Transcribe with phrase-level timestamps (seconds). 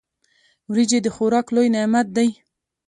[0.69, 2.29] وريجي د خوراک لوی نعمت دی.